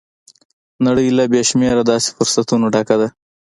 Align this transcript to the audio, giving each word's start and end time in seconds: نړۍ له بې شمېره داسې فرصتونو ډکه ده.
نړۍ 0.85 1.07
له 1.17 1.23
بې 1.31 1.41
شمېره 1.49 1.83
داسې 1.91 2.09
فرصتونو 2.15 2.65
ډکه 2.73 2.95
ده. 3.01 3.07